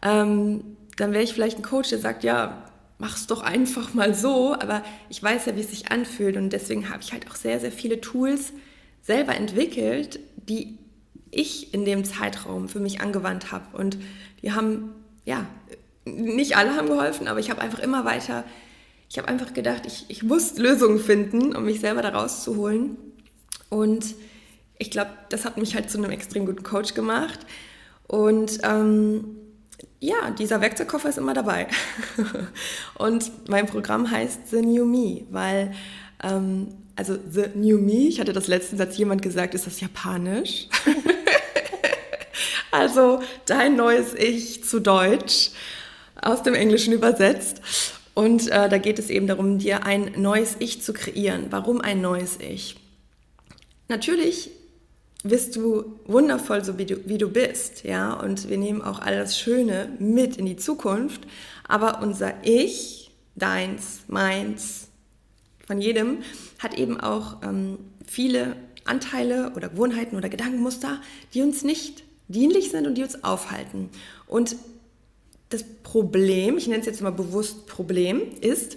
[0.02, 0.64] Ähm,
[0.96, 4.84] dann wäre ich vielleicht ein Coach, der sagt, ja, mach's doch einfach mal so, aber
[5.10, 7.72] ich weiß ja, wie es sich anfühlt und deswegen habe ich halt auch sehr, sehr
[7.72, 8.54] viele Tools
[9.04, 10.78] selber entwickelt, die
[11.38, 13.78] ich in dem Zeitraum für mich angewandt habe.
[13.78, 13.98] Und
[14.42, 15.46] die haben, ja,
[16.06, 18.44] nicht alle haben geholfen, aber ich habe einfach immer weiter,
[19.10, 22.98] ich habe einfach gedacht, ich, ich muss Lösungen finden, um mich selber da rauszuholen.
[23.70, 24.16] Und
[24.80, 27.40] ich glaube, das hat mich halt zu einem extrem guten Coach gemacht.
[28.08, 29.38] Und ähm,
[30.00, 31.68] ja, dieser Werkzeugkoffer ist immer dabei.
[32.96, 35.74] und mein Programm heißt The New Me, weil
[36.24, 40.68] ähm, also The New Me, ich hatte das letzten Satz jemand gesagt, ist das japanisch?
[42.78, 45.52] also dein neues Ich zu Deutsch,
[46.22, 47.62] aus dem Englischen übersetzt.
[48.14, 51.48] Und äh, da geht es eben darum, dir ein neues Ich zu kreieren.
[51.50, 52.78] Warum ein neues Ich?
[53.88, 54.50] Natürlich
[55.24, 59.18] bist du wundervoll, so wie du, wie du bist, ja, und wir nehmen auch all
[59.18, 61.22] das Schöne mit in die Zukunft,
[61.68, 64.88] aber unser Ich deins, meins,
[65.66, 66.20] von jedem,
[66.60, 68.56] hat eben auch ähm, viele
[68.86, 71.02] Anteile oder Gewohnheiten oder Gedankenmuster,
[71.34, 73.90] die uns nicht dienlich sind und die uns aufhalten.
[74.28, 74.56] Und
[75.50, 78.76] das Problem, ich nenne es jetzt mal bewusst Problem, ist,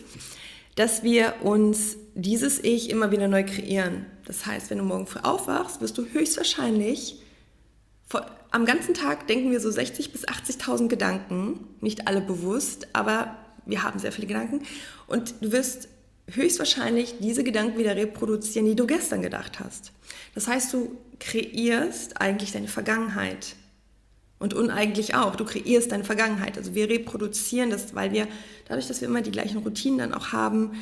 [0.77, 4.07] dass wir uns dieses Ich immer wieder neu kreieren.
[4.25, 7.21] Das heißt, wenn du morgen früh aufwachst, wirst du höchstwahrscheinlich
[8.09, 13.37] vor, am ganzen Tag denken wir so 60 bis 80.000 Gedanken, nicht alle bewusst, aber
[13.67, 14.63] wir haben sehr viele Gedanken
[15.07, 15.89] und du wirst
[16.29, 19.93] höchstwahrscheinlich diese Gedanken wieder reproduzieren, die du gestern gedacht hast.
[20.35, 23.57] Das heißt, du kreierst eigentlich deine Vergangenheit.
[24.39, 25.37] Und uneigentlich auch.
[25.37, 26.57] Du kreierst deine Vergangenheit.
[26.57, 28.27] Also wir reproduzieren das, weil wir,
[28.67, 30.73] dadurch, dass wir immer die gleichen Routinen dann auch haben,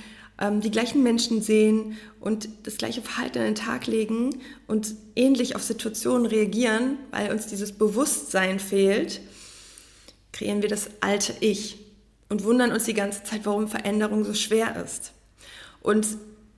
[0.41, 5.57] ähm, die gleichen Menschen sehen und das gleiche Verhalten an den Tag legen und ähnlich
[5.57, 9.21] auf Situationen reagieren, weil uns dieses Bewusstsein fehlt,
[10.33, 11.79] kreieren wir das alte Ich
[12.29, 15.13] und wundern uns die ganze Zeit, warum Veränderung so schwer ist.
[15.81, 16.07] Und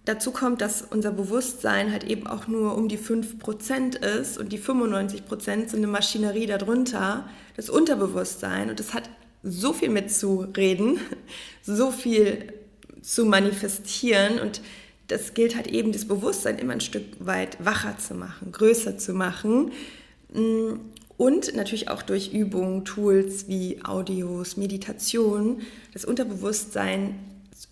[0.04, 4.58] dazu kommt, dass unser Bewusstsein halt eben auch nur um die 5% ist und die
[4.58, 8.70] 95% sind eine Maschinerie darunter, das Unterbewusstsein.
[8.70, 9.10] Und das hat
[9.42, 11.00] so viel mitzureden,
[11.62, 12.52] so viel
[13.02, 14.60] zu manifestieren und
[15.08, 19.12] das gilt halt eben, das Bewusstsein immer ein Stück weit wacher zu machen, größer zu
[19.12, 19.72] machen
[20.32, 20.74] mm,
[21.16, 27.18] und natürlich auch durch Übungen, Tools wie Audios, Meditation, das Unterbewusstsein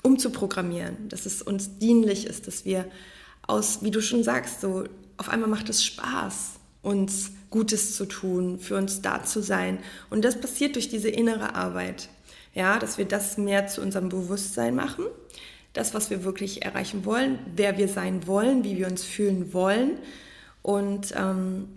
[0.02, 2.84] umzuprogrammieren, dass es uns dienlich ist, dass wir
[3.46, 4.84] aus, wie du schon sagst, so
[5.16, 9.78] auf einmal macht es Spaß, uns Gutes zu tun, für uns da zu sein.
[10.10, 12.08] Und das passiert durch diese innere Arbeit.
[12.54, 15.04] Ja, dass wir das mehr zu unserem Bewusstsein machen,
[15.72, 19.98] das, was wir wirklich erreichen wollen, wer wir sein wollen, wie wir uns fühlen wollen.
[20.62, 21.68] Und ähm,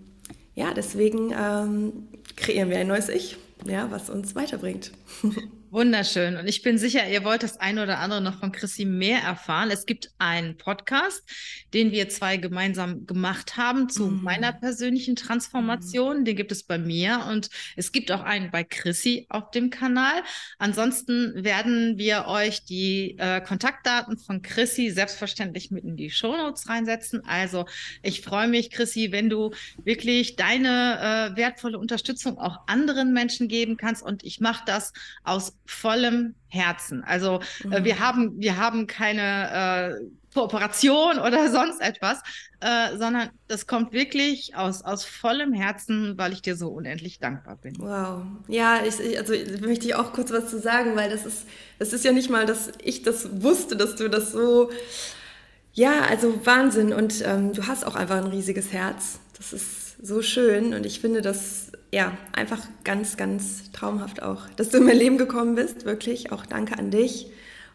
[0.54, 4.92] ja, deswegen ähm, kreieren wir ein neues Ich, ja, was uns weiterbringt.
[5.72, 6.36] Wunderschön.
[6.36, 9.70] Und ich bin sicher, ihr wollt das eine oder andere noch von Chrissy mehr erfahren.
[9.70, 11.22] Es gibt einen Podcast,
[11.72, 14.22] den wir zwei gemeinsam gemacht haben zu mhm.
[14.22, 16.20] meiner persönlichen Transformation.
[16.20, 16.24] Mhm.
[16.26, 20.22] Den gibt es bei mir und es gibt auch einen bei Chrissy auf dem Kanal.
[20.58, 27.24] Ansonsten werden wir euch die äh, Kontaktdaten von Chrissy selbstverständlich mit in die Shownotes reinsetzen.
[27.24, 27.64] Also
[28.02, 29.52] ich freue mich, Chrissy, wenn du
[29.82, 34.02] wirklich deine äh, wertvolle Unterstützung auch anderen Menschen geben kannst.
[34.02, 34.92] Und ich mache das
[35.24, 37.02] aus vollem Herzen.
[37.04, 37.72] Also äh, mhm.
[37.72, 42.22] äh, wir haben wir haben keine äh, Kooperation oder sonst etwas,
[42.60, 47.56] äh, sondern das kommt wirklich aus, aus vollem Herzen, weil ich dir so unendlich dankbar
[47.56, 47.74] bin.
[47.78, 48.22] Wow.
[48.48, 51.46] Ja, ich, also möchte ich auch kurz was zu sagen, weil das ist,
[51.78, 54.70] das ist ja nicht mal, dass ich das wusste, dass du das so,
[55.72, 56.92] ja, also Wahnsinn.
[56.92, 59.20] Und ähm, du hast auch einfach ein riesiges Herz.
[59.36, 64.70] Das ist so schön und ich finde das ja, einfach ganz, ganz traumhaft auch, dass
[64.70, 66.32] du in mein Leben gekommen bist, wirklich.
[66.32, 67.30] Auch danke an dich.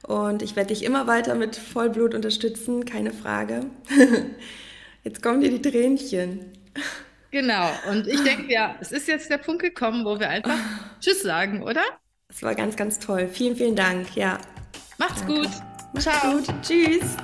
[0.07, 3.65] Und ich werde dich immer weiter mit Vollblut unterstützen, keine Frage.
[5.03, 6.51] Jetzt kommen dir die Tränchen.
[7.31, 10.57] Genau, und ich denke, ja, es ist jetzt der Punkt gekommen, wo wir einfach
[11.01, 11.83] Tschüss sagen, oder?
[12.29, 13.27] Es war ganz, ganz toll.
[13.27, 14.39] Vielen, vielen Dank, ja.
[14.97, 15.41] Macht's Danke.
[15.41, 15.49] gut.
[15.93, 16.37] Macht's Ciao.
[16.37, 16.47] Gut.
[16.61, 17.17] Tschüss.